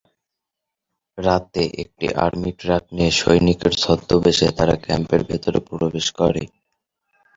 [1.17, 6.43] রাতে একটি army truck নিয়ে সৈনিকের ছদ্মবেশে তারা ক্যাম্পের ভেতর প্রবেশ করে।